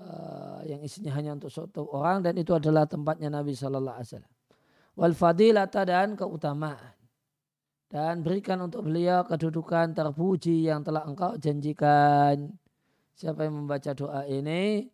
uh, 0.00 0.60
yang 0.66 0.80
isinya 0.82 1.12
hanya 1.14 1.36
untuk 1.36 1.52
satu 1.52 1.88
orang 1.92 2.24
dan 2.24 2.34
itu 2.36 2.52
adalah 2.56 2.88
tempatnya 2.88 3.28
Nabi 3.32 3.52
Shallallahu 3.52 3.96
Alaihi 3.96 4.08
Wasallam. 4.10 4.34
Wal 4.98 5.14
fadilata 5.16 5.82
dan 5.86 6.18
keutamaan 6.18 6.96
dan 7.90 8.22
berikan 8.22 8.58
untuk 8.62 8.86
beliau 8.86 9.26
kedudukan 9.26 9.94
terpuji 9.94 10.70
yang 10.70 10.82
telah 10.82 11.06
engkau 11.06 11.34
janjikan. 11.38 12.50
Siapa 13.14 13.44
yang 13.44 13.66
membaca 13.66 13.92
doa 13.92 14.24
ini 14.24 14.88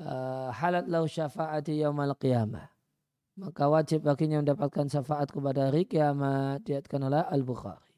uh, 0.00 0.48
halat 0.54 0.88
lau 0.88 1.04
syafaati 1.04 1.84
yaumal 1.84 2.16
qiyamah. 2.16 2.79
Maka 3.40 3.72
wajib 3.72 4.04
baginya 4.04 4.44
mendapatkan 4.44 4.84
syafaat 4.84 5.32
kepada 5.32 5.72
hari 5.72 5.88
kiamat 5.88 6.60
diatkan 6.60 7.00
oleh 7.08 7.24
Al-Bukhari. 7.24 7.88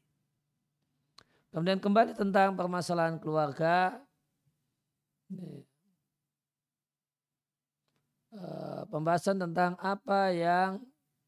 Kemudian 1.51 1.83
kembali 1.83 2.15
tentang 2.15 2.55
permasalahan 2.55 3.19
keluarga. 3.19 3.99
Eh, 8.33 8.83
pembahasan 8.87 9.43
tentang 9.43 9.75
apa 9.83 10.31
yang 10.31 10.79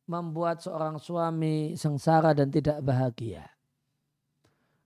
membuat 0.07 0.63
seorang 0.63 0.95
suami 0.95 1.75
sengsara 1.75 2.31
dan 2.31 2.47
tidak 2.47 2.79
bahagia. 2.79 3.51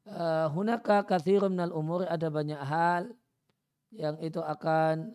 Eh, 0.09 0.47
hunaka 0.49 1.05
kathirun 1.05 1.53
minal 1.53 1.77
umur 1.77 2.09
ada 2.09 2.33
banyak 2.33 2.59
hal 2.65 3.13
yang 3.93 4.17
itu 4.25 4.41
akan 4.41 5.13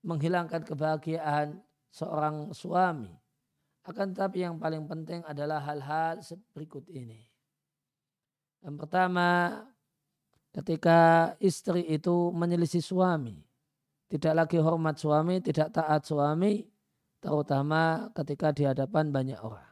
menghilangkan 0.00 0.62
kebahagiaan 0.62 1.60
seorang 1.90 2.54
suami. 2.54 3.10
Akan 3.84 4.14
tetapi 4.14 4.46
yang 4.46 4.56
paling 4.58 4.86
penting 4.86 5.20
adalah 5.26 5.62
hal-hal 5.66 6.22
berikut 6.54 6.86
ini. 6.90 7.26
Yang 8.60 8.76
pertama, 8.86 9.28
ketika 10.52 11.32
istri 11.40 11.86
itu 11.88 12.28
menyelisih 12.34 12.84
suami, 12.84 13.40
tidak 14.10 14.44
lagi 14.44 14.58
hormat 14.60 15.00
suami, 15.00 15.40
tidak 15.40 15.72
taat 15.72 16.04
suami, 16.04 16.66
terutama 17.22 18.12
ketika 18.12 18.52
di 18.52 18.68
hadapan 18.68 19.08
banyak 19.08 19.40
orang. 19.40 19.70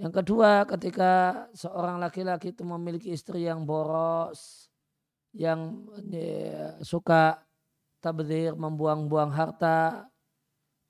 Yang 0.00 0.12
kedua, 0.24 0.64
ketika 0.64 1.12
seorang 1.52 2.00
laki-laki 2.00 2.56
itu 2.56 2.64
memiliki 2.64 3.12
istri 3.12 3.44
yang 3.44 3.68
boros, 3.68 4.68
yang 5.32 5.86
ya, 6.08 6.76
suka 6.82 7.40
tabdir, 8.02 8.56
membuang-buang 8.56 9.30
harta 9.30 10.09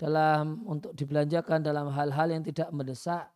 dalam 0.01 0.65
untuk 0.65 0.97
dibelanjakan 0.97 1.61
dalam 1.61 1.93
hal-hal 1.93 2.33
yang 2.33 2.41
tidak 2.41 2.73
mendesak, 2.73 3.29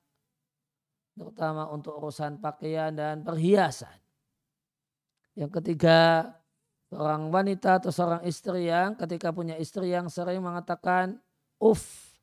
terutama 1.12 1.68
untuk 1.68 2.00
urusan 2.00 2.40
pakaian 2.40 2.96
dan 2.96 3.20
perhiasan. 3.20 3.92
Yang 5.36 5.60
ketiga, 5.60 6.32
seorang 6.88 7.28
wanita 7.28 7.84
atau 7.84 7.92
seorang 7.92 8.24
istri 8.24 8.72
yang 8.72 8.96
ketika 8.96 9.28
punya 9.34 9.60
istri 9.60 9.92
yang 9.92 10.08
sering 10.08 10.40
mengatakan 10.40 11.20
uff 11.60 12.14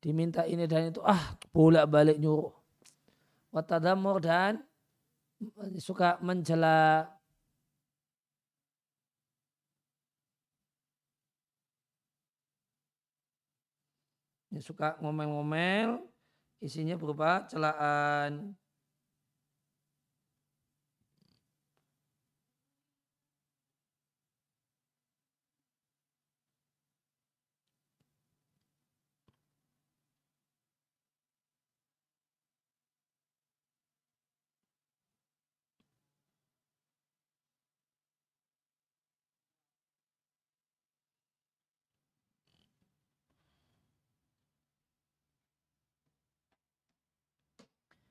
diminta 0.00 0.48
ini 0.48 0.64
dan 0.64 0.88
itu 0.88 1.04
ah 1.04 1.36
bolak 1.52 1.84
balik 1.84 2.16
nyuruh 2.16 2.50
watadamur 3.52 4.24
dan 4.24 4.64
suka 5.76 6.16
mencela 14.50 14.66
suka 14.66 14.88
ngomel-ngomel 14.98 16.02
isinya 16.60 16.98
berupa 16.98 17.46
celaan. 17.46 18.52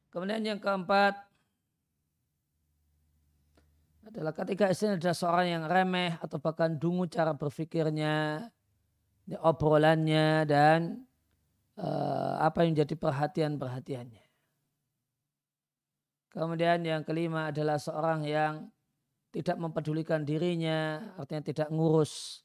Kemudian 0.09 0.41
yang 0.41 0.57
keempat 0.57 1.29
adalah 4.09 4.33
ketika 4.33 4.73
istri 4.73 4.89
adalah 4.89 5.13
seorang 5.13 5.47
yang 5.53 5.63
remeh 5.69 6.17
atau 6.17 6.41
bahkan 6.41 6.73
dungu 6.81 7.05
cara 7.05 7.37
berpikirnya, 7.37 8.49
obrolannya 9.37 10.49
dan 10.49 11.05
uh, 11.77 12.41
apa 12.41 12.65
yang 12.65 12.73
jadi 12.73 12.95
perhatian-perhatiannya. 12.97 14.25
Kemudian 16.29 16.85
yang 16.85 17.01
kelima 17.05 17.53
adalah 17.53 17.77
seorang 17.77 18.25
yang 18.25 18.69
tidak 19.29 19.61
mempedulikan 19.61 20.25
dirinya, 20.25 21.13
artinya 21.17 21.45
tidak 21.45 21.69
ngurus 21.69 22.41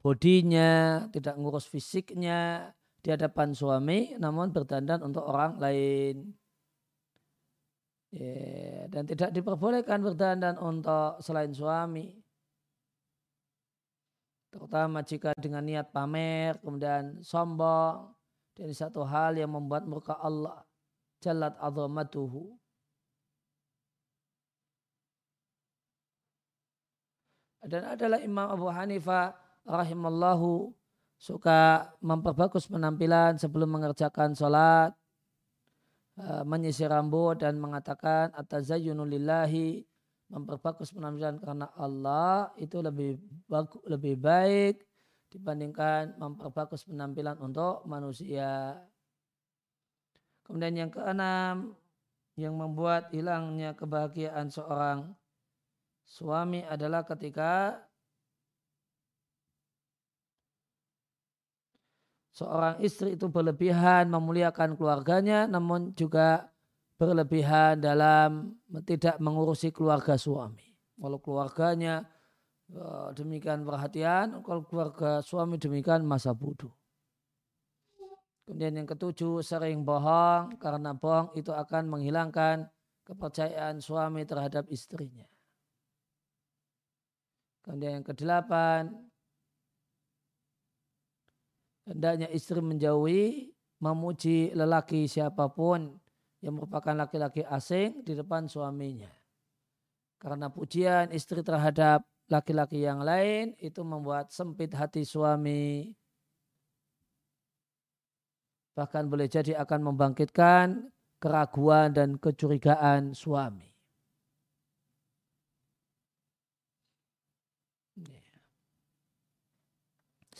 bodinya, 0.00 1.04
tidak 1.12 1.36
ngurus 1.36 1.68
fisiknya 1.68 2.72
di 3.00 3.08
hadapan 3.12 3.56
suami, 3.56 4.16
namun 4.20 4.52
berdandan 4.52 5.00
untuk 5.00 5.24
orang 5.24 5.56
lain. 5.56 6.39
Yeah, 8.10 8.90
dan 8.90 9.06
tidak 9.06 9.30
diperbolehkan 9.30 10.02
berdandan 10.02 10.58
untuk 10.58 11.22
selain 11.22 11.54
suami. 11.54 12.18
Terutama 14.50 15.06
jika 15.06 15.30
dengan 15.38 15.62
niat 15.62 15.94
pamer, 15.94 16.58
kemudian 16.58 17.22
sombong. 17.22 18.10
Dan 18.58 18.74
satu 18.74 19.06
hal 19.06 19.38
yang 19.38 19.54
membuat 19.54 19.86
murka 19.86 20.18
Allah. 20.18 20.66
Jalat 21.22 21.54
azamatuhu. 21.62 22.58
Dan 27.62 27.94
adalah 27.94 28.18
Imam 28.18 28.50
Abu 28.50 28.66
Hanifah 28.72 29.36
rahimallahu 29.68 30.72
suka 31.20 31.92
memperbagus 32.00 32.64
penampilan 32.66 33.36
sebelum 33.36 33.68
mengerjakan 33.68 34.32
sholat 34.32 34.96
Eh, 36.20 36.44
menyisir 36.44 36.92
rambut 36.92 37.40
dan 37.40 37.56
mengatakan 37.56 38.28
atazayyunu 38.36 39.08
lillahi 39.08 39.80
memperbagus 40.28 40.92
penampilan 40.92 41.40
karena 41.40 41.72
Allah 41.72 42.52
itu 42.60 42.76
lebih 42.84 43.16
bagus, 43.48 43.80
lebih 43.88 44.20
baik 44.20 44.84
dibandingkan 45.32 46.20
memperbagus 46.20 46.84
penampilan 46.84 47.40
untuk 47.40 47.88
manusia. 47.88 48.76
Kemudian 50.44 50.76
yang 50.76 50.92
keenam 50.92 51.72
yang 52.36 52.52
membuat 52.52 53.08
hilangnya 53.16 53.72
kebahagiaan 53.72 54.52
seorang 54.52 55.16
suami 56.04 56.68
adalah 56.68 57.00
ketika 57.08 57.80
seorang 62.30 62.78
istri 62.82 63.18
itu 63.18 63.26
berlebihan 63.26 64.06
memuliakan 64.06 64.78
keluarganya 64.78 65.50
namun 65.50 65.94
juga 65.98 66.50
berlebihan 67.00 67.80
dalam 67.80 68.60
tidak 68.84 69.16
mengurusi 69.24 69.72
keluarga 69.72 70.20
suami. 70.20 70.76
Kalau 71.00 71.16
keluarganya 71.16 72.04
eh, 72.68 73.08
demikian 73.16 73.64
perhatian, 73.64 74.44
kalau 74.44 74.68
keluarga 74.68 75.24
suami 75.24 75.56
demikian 75.56 76.04
masa 76.04 76.36
bodoh. 76.36 76.76
Kemudian 78.44 78.82
yang 78.82 78.88
ketujuh 78.90 79.46
sering 79.46 79.86
bohong 79.86 80.58
karena 80.58 80.92
bohong 80.92 81.32
itu 81.38 81.54
akan 81.54 81.86
menghilangkan 81.86 82.68
kepercayaan 83.06 83.78
suami 83.78 84.26
terhadap 84.26 84.66
istrinya. 84.68 85.24
Kemudian 87.64 88.02
yang 88.02 88.06
kedelapan 88.06 88.90
hendaknya 91.88 92.28
istri 92.32 92.60
menjauhi 92.60 93.52
memuji 93.80 94.52
lelaki 94.52 95.08
siapa 95.08 95.48
pun 95.48 95.96
yang 96.44 96.56
merupakan 96.56 96.92
laki-laki 96.96 97.44
asing 97.44 98.04
di 98.04 98.16
depan 98.16 98.48
suaminya. 98.48 99.08
Karena 100.20 100.52
pujian 100.52 101.12
istri 101.16 101.40
terhadap 101.40 102.04
laki-laki 102.28 102.84
yang 102.84 103.00
lain 103.00 103.56
itu 103.56 103.80
membuat 103.80 104.32
sempit 104.32 104.72
hati 104.76 105.04
suami. 105.04 105.96
Bahkan 108.76 109.08
boleh 109.08 109.28
jadi 109.28 109.56
akan 109.60 109.92
membangkitkan 109.92 110.92
keraguan 111.20 111.92
dan 111.92 112.16
kecurigaan 112.20 113.12
suami. 113.16 113.69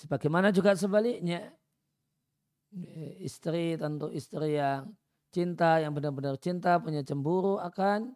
Sebagaimana 0.01 0.49
juga 0.49 0.73
sebaliknya. 0.73 1.53
Istri 3.21 3.77
tentu 3.77 4.09
istri 4.15 4.57
yang 4.57 4.95
cinta, 5.35 5.83
yang 5.83 5.93
benar-benar 5.93 6.39
cinta, 6.41 6.79
punya 6.81 7.03
cemburu 7.03 7.59
akan 7.59 8.15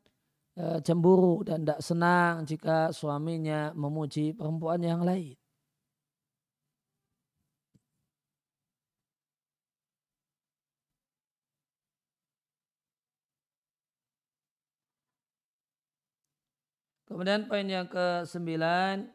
eh, 0.57 0.79
cemburu 0.87 1.43
dan 1.45 1.67
tidak 1.67 1.81
senang 1.83 2.35
jika 2.47 2.95
suaminya 2.95 3.75
memuji 3.75 4.33
perempuan 4.33 4.81
yang 4.81 5.03
lain. 5.03 5.37
Kemudian 17.15 17.47
poin 17.47 17.63
yang 17.63 17.87
ke 17.87 18.27
sembilan, 18.27 19.14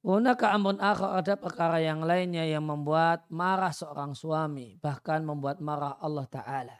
Hunaka 0.00 0.56
amrun 0.56 0.80
akhar 0.80 1.20
ada 1.20 1.36
perkara 1.36 1.76
yang 1.76 2.00
lainnya 2.00 2.48
yang 2.48 2.64
membuat 2.64 3.28
marah 3.28 3.68
seorang 3.68 4.16
suami, 4.16 4.80
bahkan 4.80 5.20
membuat 5.20 5.60
marah 5.60 6.00
Allah 6.00 6.24
Ta'ala. 6.24 6.78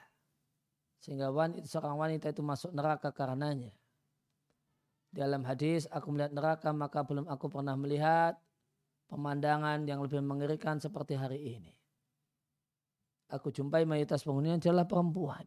Sehingga 1.04 1.28
wanita, 1.28 1.68
seorang 1.68 2.00
wanita 2.00 2.32
itu 2.32 2.40
masuk 2.40 2.72
neraka 2.72 3.12
karenanya. 3.12 3.76
Dalam 5.12 5.44
hadis, 5.44 5.84
aku 5.92 6.16
melihat 6.16 6.32
neraka 6.32 6.72
maka 6.72 7.04
belum 7.04 7.28
aku 7.28 7.52
pernah 7.52 7.76
melihat 7.76 8.40
pemandangan 9.12 9.84
yang 9.84 10.00
lebih 10.00 10.24
mengerikan 10.24 10.80
seperti 10.80 11.18
hari 11.20 11.60
ini. 11.60 11.72
Aku 13.28 13.52
jumpai 13.52 13.84
mayoritas 13.84 14.24
penghuni 14.24 14.56
adalah 14.56 14.88
perempuan. 14.88 15.44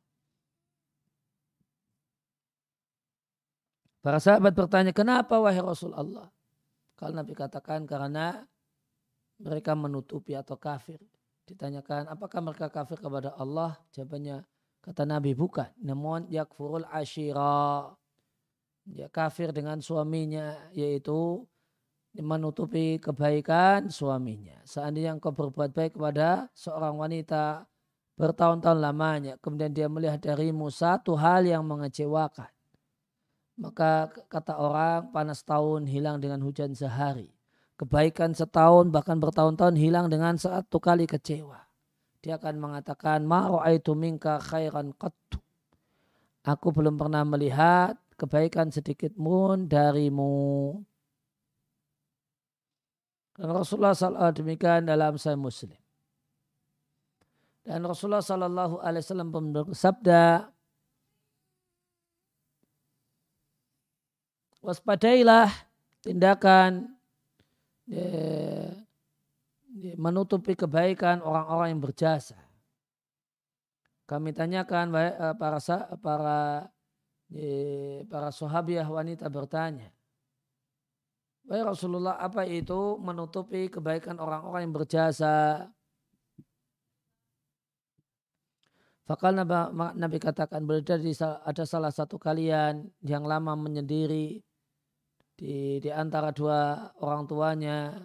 Para 4.03 4.19
sahabat 4.19 4.51
bertanya, 4.51 4.91
kenapa 4.91 5.39
wahai 5.39 5.63
Rasulullah? 5.63 6.27
Kalau 6.93 7.13
Nabi 7.17 7.34
katakan 7.34 7.89
karena 7.89 8.45
mereka 9.41 9.73
menutupi 9.73 10.38
atau 10.38 10.56
kafir. 10.56 11.01
Ditanyakan 11.43 12.08
apakah 12.08 12.39
mereka 12.39 12.71
kafir 12.71 13.01
kepada 13.01 13.36
Allah? 13.36 13.75
Jawabannya 13.91 14.45
kata 14.79 15.03
Nabi 15.03 15.36
bukan. 15.36 15.67
Namun 15.82 16.29
yakfurul 16.29 16.88
ashira. 16.88 17.91
Ya 18.88 19.08
kafir 19.08 19.56
dengan 19.56 19.79
suaminya 19.79 20.60
yaitu 20.75 21.43
menutupi 22.13 23.01
kebaikan 23.01 23.89
suaminya. 23.89 24.62
Seandainya 24.69 25.17
engkau 25.17 25.34
berbuat 25.34 25.73
baik 25.73 25.97
kepada 25.97 26.45
seorang 26.53 27.01
wanita 27.01 27.65
bertahun-tahun 28.13 28.77
lamanya. 28.77 29.34
Kemudian 29.41 29.73
dia 29.73 29.89
melihat 29.89 30.21
darimu 30.21 30.69
satu 30.69 31.17
hal 31.17 31.41
yang 31.49 31.65
mengecewakan 31.65 32.53
maka 33.58 34.10
kata 34.30 34.58
orang 34.58 35.13
panas 35.13 35.46
tahun 35.46 35.86
hilang 35.86 36.18
dengan 36.18 36.42
hujan 36.42 36.74
sehari. 36.74 37.30
Kebaikan 37.78 38.38
setahun 38.38 38.94
bahkan 38.94 39.18
bertahun-tahun 39.18 39.76
hilang 39.76 40.08
dengan 40.10 40.38
satu 40.38 40.78
kali 40.78 41.10
kecewa. 41.10 41.62
Dia 42.24 42.39
akan 42.39 42.56
mengatakan 42.56 43.28
ma'ra'aitu 43.28 43.92
minka 43.98 44.39
khairan 44.39 44.96
qattu. 44.96 45.42
Aku 46.48 46.72
belum 46.72 46.96
pernah 46.96 47.28
melihat 47.28 48.00
kebaikan 48.16 48.72
sedikit 48.72 49.12
pun 49.16 49.68
darimu. 49.68 50.80
Dan 53.34 53.50
Rasulullah 53.50 53.98
SAW 53.98 54.30
demikian 54.32 54.86
dalam 54.86 55.18
saya 55.18 55.34
Muslim. 55.34 55.80
Dan 57.63 57.82
Rasulullah 57.88 58.22
Sallallahu 58.22 58.84
Alaihi 58.84 59.04
Wasallam 59.08 59.30
bersabda, 59.32 60.53
waspadailah 64.63 65.52
tindakan 65.99 66.95
ya, 67.84 68.08
ya, 69.76 69.93
menutupi 69.99 70.56
kebaikan 70.56 71.19
orang-orang 71.19 71.76
yang 71.76 71.84
berjasa. 71.84 72.39
Kami 74.08 74.32
tanyakan 74.32 74.88
eh, 74.95 75.36
para 75.36 75.60
para 75.99 76.71
ya, 77.28 78.08
para 78.08 78.32
sahabiah 78.32 78.88
wanita 78.88 79.28
bertanya, 79.28 79.91
Wahai 81.43 81.60
Rasulullah, 81.67 82.15
apa 82.23 82.47
itu 82.47 82.95
menutupi 83.04 83.67
kebaikan 83.67 84.15
orang-orang 84.15 84.63
yang 84.63 84.76
berjasa? 84.80 85.67
Fakal 89.04 89.36
Nabi, 89.36 90.17
katakan 90.23 90.63
berada 90.63 90.95
ada 91.43 91.63
salah 91.67 91.91
satu 91.91 92.15
kalian 92.15 92.88
yang 93.04 93.28
lama 93.28 93.60
menyendiri 93.60 94.39
di, 95.43 95.84
di 95.84 95.91
antara 95.91 96.32
dua 96.32 96.88
orang 97.03 97.27
tuanya. 97.27 97.99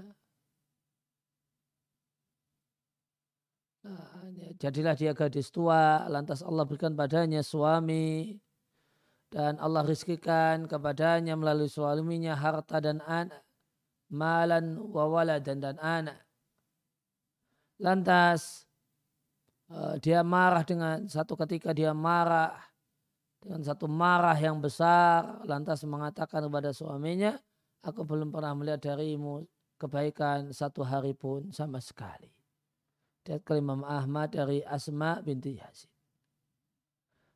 Nah, 3.87 4.27
jadilah 4.59 4.99
dia 4.99 5.15
gadis 5.15 5.55
tua, 5.55 6.03
lantas 6.11 6.43
Allah 6.43 6.67
berikan 6.67 6.99
padanya 6.99 7.47
suami, 7.47 8.35
dan 9.31 9.55
Allah 9.63 9.87
rizkikan 9.87 10.67
kepadanya 10.67 11.39
melalui 11.39 11.71
suaminya 11.71 12.35
harta 12.35 12.83
dan 12.83 12.99
anak, 13.07 13.47
malan 14.11 14.75
wawala 14.91 15.39
dan 15.39 15.63
dan 15.63 15.79
anak. 15.79 16.19
Lantas 17.79 18.67
eh, 19.71 19.95
dia 20.03 20.27
marah 20.27 20.67
dengan 20.67 21.07
satu 21.07 21.39
ketika 21.39 21.71
dia 21.71 21.95
marah 21.95 22.68
dengan 23.39 23.63
satu 23.63 23.87
marah 23.87 24.37
yang 24.37 24.59
besar 24.59 25.43
lantas 25.47 25.87
mengatakan 25.87 26.47
kepada 26.47 26.75
suaminya 26.75 27.39
aku 27.83 28.03
belum 28.03 28.35
pernah 28.35 28.53
melihat 28.59 28.95
darimu 28.95 29.47
kebaikan 29.79 30.51
satu 30.51 30.83
hari 30.83 31.15
pun 31.15 31.55
sama 31.55 31.79
sekali. 31.79 32.29
Lihat 33.29 33.45
Imam 33.61 33.85
Ahmad 33.85 34.33
dari 34.33 34.65
Asma 34.65 35.21
binti 35.21 35.55
Yazid. 35.61 35.93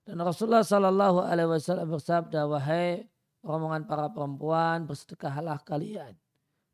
Dan 0.02 0.18
Rasulullah 0.18 0.66
Shallallahu 0.66 1.22
Alaihi 1.22 1.52
Wasallam 1.52 1.94
bersabda, 1.94 2.48
wahai 2.50 3.06
rombongan 3.44 3.86
para 3.86 4.10
perempuan, 4.10 4.88
bersedekahlah 4.88 5.62
kalian 5.62 6.16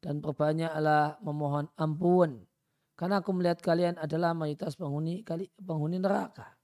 dan 0.01 0.23
perbanyaklah 0.23 1.19
memohon 1.21 1.67
ampun, 1.77 2.47
karena 2.99 3.23
aku 3.23 3.31
melihat 3.31 3.63
kalian 3.63 3.95
adalah 3.99 4.35
mayoritas 4.35 4.75
penghuni 4.75 5.23
penghuni 5.59 6.03
neraka. 6.03 6.58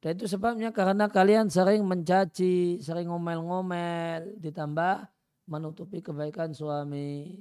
Dan 0.00 0.16
itu 0.16 0.24
sebabnya 0.24 0.72
karena 0.72 1.12
kalian 1.12 1.52
sering 1.52 1.84
mencaci, 1.84 2.80
sering 2.80 3.12
ngomel-ngomel, 3.12 4.40
ditambah 4.40 5.04
menutupi 5.44 6.00
kebaikan 6.00 6.56
suami. 6.56 7.36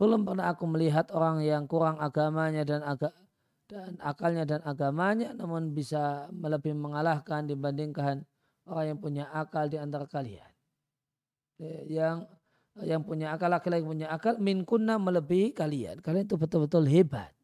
Belum 0.00 0.24
pernah 0.24 0.52
aku 0.52 0.64
melihat 0.64 1.12
orang 1.12 1.44
yang 1.44 1.68
kurang 1.68 2.00
agamanya 2.00 2.64
dan 2.64 2.80
agak 2.80 3.12
dan 3.66 3.98
akalnya 3.98 4.46
dan 4.46 4.62
agamanya 4.62 5.34
namun 5.34 5.74
bisa 5.74 6.30
lebih 6.30 6.70
mengalahkan 6.78 7.50
dibandingkan 7.50 8.22
orang 8.70 8.94
yang 8.94 8.98
punya 9.02 9.24
akal 9.34 9.68
di 9.68 9.76
antara 9.76 10.08
kalian. 10.08 10.48
Yang 11.88 12.24
yang 12.84 13.04
punya 13.04 13.32
akal, 13.32 13.48
laki-laki 13.48 13.84
punya 13.84 14.12
akal, 14.12 14.36
min 14.36 14.64
kunna 14.64 15.00
melebihi 15.00 15.56
kalian. 15.56 16.04
Kalian 16.04 16.28
itu 16.28 16.36
betul-betul 16.36 16.84
hebat. 16.88 17.35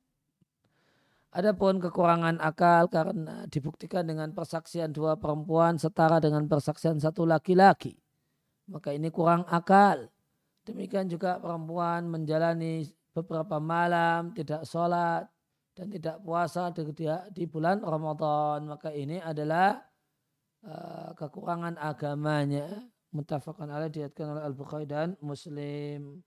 Adapun 1.33 1.81
kekurangan 1.81 2.37
akal 2.45 2.93
karena 2.93 3.49
dibuktikan 3.49 4.05
dengan 4.05 4.37
persaksian 4.37 4.93
dua 4.93 5.17
perempuan 5.17 5.81
setara 5.81 6.21
dengan 6.21 6.45
persaksian 6.45 7.01
satu 7.01 7.25
laki-laki. 7.25 7.97
Maka 8.69 8.93
ini 8.93 9.09
kurang 9.09 9.49
akal. 9.49 10.13
Demikian 10.69 11.09
juga 11.09 11.41
perempuan 11.41 12.05
menjalani 12.05 12.85
beberapa 13.17 13.57
malam 13.57 14.37
tidak 14.37 14.69
sholat 14.69 15.25
dan 15.73 15.89
tidak 15.89 16.21
puasa 16.21 16.69
di, 17.33 17.45
bulan 17.49 17.81
Ramadan. 17.81 18.69
Maka 18.69 18.93
ini 18.93 19.17
adalah 19.17 19.81
uh, 20.69 21.17
kekurangan 21.17 21.81
agamanya. 21.81 22.69
Mutafakan 23.13 23.73
alaih 23.73 23.89
diatkan 23.89 24.37
oleh 24.37 24.45
Al-Bukhari 24.45 24.85
dan 24.85 25.17
Muslim. 25.25 26.21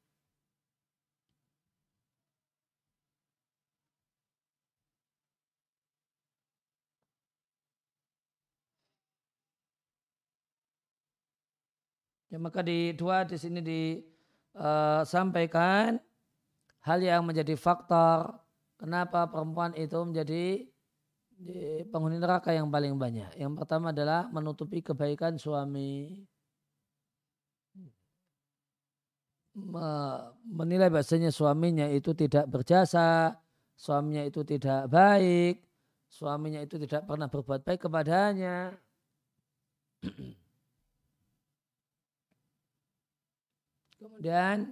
Ya, 12.35 12.43
maka 12.43 12.59
di 12.59 12.91
dua 12.91 13.23
di 13.23 13.39
sini 13.39 13.63
disampaikan 13.63 15.95
eh, 15.95 16.03
hal 16.83 16.99
yang 16.99 17.23
menjadi 17.23 17.55
faktor 17.55 18.43
kenapa 18.75 19.23
perempuan 19.31 19.71
itu 19.79 19.95
menjadi 20.03 20.67
penghuni 21.95 22.19
neraka 22.19 22.51
yang 22.51 22.67
paling 22.67 22.99
banyak. 22.99 23.39
Yang 23.39 23.55
pertama 23.55 23.95
adalah 23.95 24.27
menutupi 24.35 24.83
kebaikan 24.83 25.39
suami. 25.39 26.27
Menilai 30.43 30.91
bahasanya 30.91 31.31
suaminya 31.31 31.87
itu 31.87 32.11
tidak 32.11 32.51
berjasa, 32.51 33.39
suaminya 33.79 34.27
itu 34.27 34.43
tidak 34.43 34.91
baik, 34.91 35.63
suaminya 36.11 36.59
itu 36.59 36.75
tidak 36.83 37.07
pernah 37.07 37.31
berbuat 37.31 37.63
baik 37.63 37.87
kepadanya. 37.87 38.75
Kemudian 44.05 44.69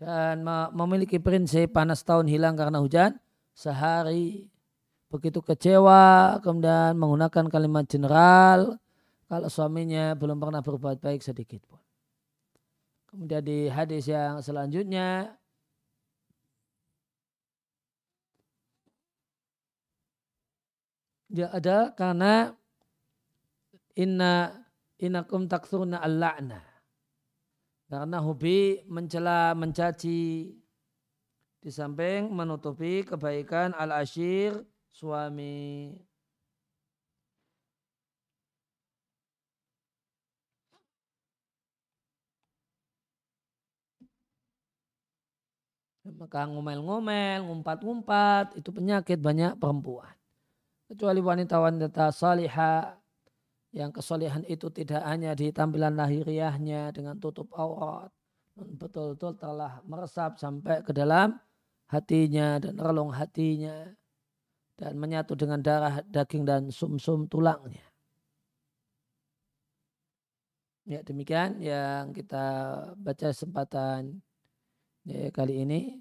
dan 0.00 0.40
memiliki 0.72 1.20
prinsip 1.20 1.76
panas 1.76 2.00
tahun 2.00 2.32
hilang 2.32 2.56
karena 2.56 2.80
hujan 2.80 3.20
sehari 3.52 4.48
begitu 5.12 5.44
kecewa 5.44 6.40
kemudian 6.40 6.96
menggunakan 6.96 7.48
kalimat 7.52 7.84
general 7.84 8.80
kalau 9.28 9.48
suaminya 9.52 10.16
belum 10.16 10.40
pernah 10.40 10.64
berbuat 10.64 11.04
baik 11.04 11.20
sedikit 11.20 11.60
pun. 11.68 11.80
Kemudian 13.12 13.44
di 13.44 13.68
hadis 13.68 14.08
yang 14.08 14.40
selanjutnya 14.40 15.36
dia 21.28 21.52
ada 21.52 21.92
karena 21.92 22.56
inna 23.96 24.52
inakum 25.00 25.48
taksurna 25.48 25.98
al-la'na. 26.04 26.60
Karena 27.86 28.18
hobi 28.18 28.82
mencela, 28.90 29.54
mencaci 29.54 30.52
di 31.62 31.70
samping 31.70 32.30
menutupi 32.30 33.02
kebaikan 33.06 33.74
al-ashir 33.74 34.58
suami. 34.90 35.94
Maka 46.06 46.46
ngomel-ngomel, 46.46 47.42
ngumpat-ngumpat, 47.50 48.54
itu 48.62 48.70
penyakit 48.70 49.18
banyak 49.18 49.58
perempuan. 49.58 50.14
Kecuali 50.86 51.18
wanita-wanita 51.18 52.14
salihah 52.14 52.94
yang 53.76 53.92
kesolihan 53.92 54.40
itu 54.48 54.72
tidak 54.72 55.04
hanya 55.04 55.36
di 55.36 55.52
tampilan 55.52 55.92
lahiriahnya 56.00 56.96
dengan 56.96 57.20
tutup 57.20 57.52
aurat. 57.52 58.08
Betul-betul 58.56 59.36
telah 59.36 59.84
meresap 59.84 60.40
sampai 60.40 60.80
ke 60.80 60.96
dalam 60.96 61.36
hatinya 61.92 62.56
dan 62.56 62.80
relung 62.80 63.12
hatinya. 63.12 63.84
Dan 64.76 64.96
menyatu 64.96 65.36
dengan 65.36 65.60
darah, 65.60 66.00
daging 66.08 66.44
dan 66.48 66.62
sum-sum 66.72 67.28
tulangnya. 67.28 67.84
Ya 70.88 71.00
demikian 71.04 71.60
yang 71.60 72.12
kita 72.16 72.44
baca 72.96 73.26
kesempatan 73.32 74.24
ya, 75.04 75.28
kali 75.32 75.64
ini. 75.68 76.00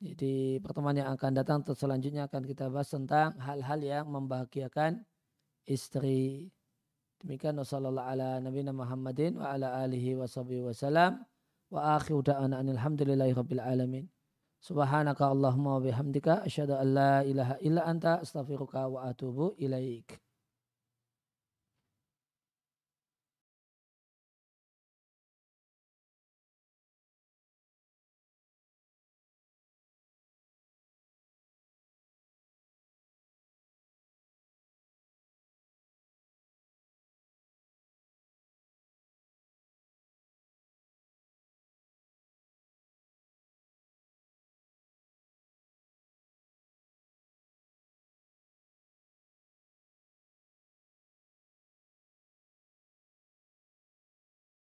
Di 0.00 0.56
pertemuan 0.64 0.96
yang 0.96 1.12
akan 1.12 1.32
datang 1.32 1.60
selanjutnya 1.64 2.24
akan 2.24 2.44
kita 2.44 2.72
bahas 2.72 2.88
tentang 2.88 3.36
hal-hal 3.36 3.80
yang 3.84 4.08
membahagiakan 4.08 5.04
istri. 5.68 6.48
Demikian 7.20 7.60
wasallallahu 7.60 8.08
ala 8.08 8.40
nabiyina 8.40 8.72
ala 9.44 9.84
alihi 9.84 10.16
wa 10.16 10.24
sahbihi 10.24 10.64
wa 10.64 10.72
salam. 10.72 11.12
Wa 11.70 12.00
akhiru 12.00 12.24
da'ana 12.24 12.64
alhamdulillahi 12.64 13.36
rabbil 13.36 13.60
alamin. 13.60 14.08
Subhanaka 14.60 15.28
Allahumma 15.28 15.76
wa 15.76 15.84
bihamdika 15.84 16.44
asyhadu 16.44 16.76
an 16.80 16.94
la 16.94 17.14
ilaha 17.24 17.56
illa 17.60 17.84
anta 17.84 18.20
astaghfiruka 18.20 18.88
wa 18.88 19.08
atubu 19.08 19.56
ilaik. 19.56 20.20